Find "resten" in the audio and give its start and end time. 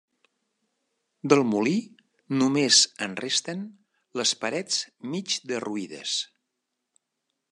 3.25-3.61